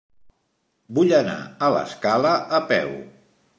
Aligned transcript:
Vull 0.99 1.13
anar 1.17 1.35
a 1.67 1.71
l'Escala 1.77 2.35
a 2.61 2.65
peu. 2.75 2.93